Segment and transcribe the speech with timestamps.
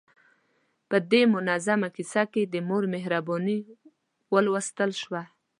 [0.89, 3.59] په دې منظومه کیسه کې د مور مهرباني
[4.33, 5.21] ولوستل شوه.